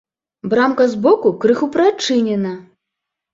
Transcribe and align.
Брамка 0.53 0.87
збоку 0.93 1.33
крыху 1.43 1.69
прыадчынена. 1.75 2.55